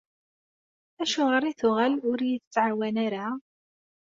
Acuɣer 1.01 1.43
i 1.45 1.53
tuɣal 1.59 1.93
ur 2.09 2.19
iyi-tettɛawan 2.21 2.95
ara? 3.05 3.25